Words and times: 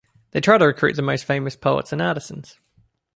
They 0.31 0.41
tried 0.41 0.57
to 0.57 0.65
recruit 0.65 0.95
the 0.95 1.03
most 1.03 1.25
famous 1.25 1.55
poets 1.55 1.93
and 1.93 2.01
artisans. 2.01 2.59